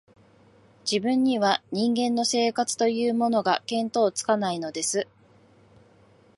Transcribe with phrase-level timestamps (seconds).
[0.83, 5.07] 自分には、人間の生活というものが、見当つかないのです